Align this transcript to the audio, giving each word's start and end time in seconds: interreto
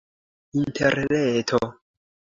interreto 0.63 1.59